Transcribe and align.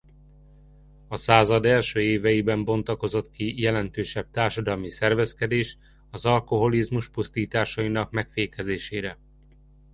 A 1.07 1.15
század 1.15 1.65
első 1.65 2.01
éveiben 2.01 2.63
bontakozott 2.63 3.29
ki 3.29 3.61
jelentősebb 3.61 4.29
társadalmi 4.31 4.89
szervezkedés 4.89 5.77
az 6.09 6.25
alkoholizmus 6.25 7.09
pusztításainak 7.09 8.11
megfékezésére. 8.11 9.17